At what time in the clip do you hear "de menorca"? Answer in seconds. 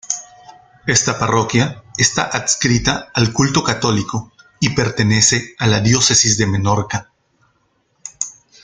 6.39-7.11